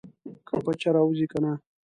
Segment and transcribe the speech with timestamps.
[0.47, 1.51] که پچه راوځي کنه.